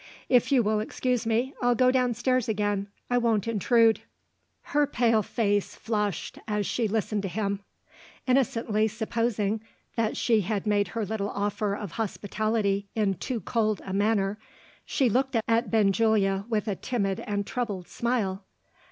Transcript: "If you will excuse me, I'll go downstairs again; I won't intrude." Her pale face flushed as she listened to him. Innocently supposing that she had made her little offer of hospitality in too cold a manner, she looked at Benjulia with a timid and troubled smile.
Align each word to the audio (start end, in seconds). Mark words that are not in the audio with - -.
"If 0.29 0.51
you 0.51 0.63
will 0.63 0.79
excuse 0.79 1.27
me, 1.27 1.53
I'll 1.61 1.75
go 1.75 1.91
downstairs 1.91 2.49
again; 2.49 2.87
I 3.07 3.19
won't 3.19 3.47
intrude." 3.47 4.01
Her 4.73 4.87
pale 4.87 5.21
face 5.21 5.75
flushed 5.75 6.39
as 6.47 6.65
she 6.65 6.87
listened 6.87 7.21
to 7.21 7.27
him. 7.27 7.59
Innocently 8.25 8.87
supposing 8.87 9.61
that 9.95 10.17
she 10.17 10.41
had 10.41 10.65
made 10.65 10.87
her 10.97 11.05
little 11.05 11.29
offer 11.29 11.75
of 11.75 11.91
hospitality 11.91 12.87
in 12.95 13.13
too 13.13 13.41
cold 13.41 13.79
a 13.85 13.93
manner, 13.93 14.39
she 14.85 15.07
looked 15.07 15.35
at 15.47 15.69
Benjulia 15.69 16.45
with 16.49 16.67
a 16.67 16.75
timid 16.75 17.19
and 17.19 17.45
troubled 17.45 17.87
smile. 17.87 18.43